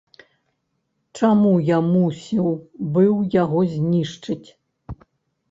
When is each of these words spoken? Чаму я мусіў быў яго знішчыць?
Чаму 1.19 1.51
я 1.67 1.77
мусіў 1.89 2.47
быў 2.97 3.13
яго 3.43 3.59
знішчыць? 3.77 4.49